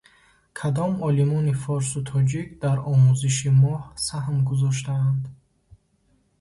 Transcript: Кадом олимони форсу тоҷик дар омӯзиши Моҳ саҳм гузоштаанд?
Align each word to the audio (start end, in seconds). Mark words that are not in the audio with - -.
Кадом 0.57 0.93
олимони 1.07 1.53
форсу 1.61 1.99
тоҷик 2.09 2.47
дар 2.63 2.77
омӯзиши 2.91 3.51
Моҳ 3.61 3.81
саҳм 4.05 4.37
гузоштаанд? 4.47 5.23